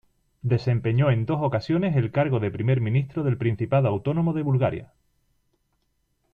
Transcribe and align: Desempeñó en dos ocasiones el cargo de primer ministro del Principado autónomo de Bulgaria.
Desempeñó 0.41 1.11
en 1.11 1.27
dos 1.27 1.37
ocasiones 1.43 1.95
el 1.95 2.11
cargo 2.11 2.39
de 2.39 2.49
primer 2.49 2.81
ministro 2.81 3.21
del 3.21 3.37
Principado 3.37 3.87
autónomo 3.87 4.33
de 4.33 4.41
Bulgaria. 4.41 4.91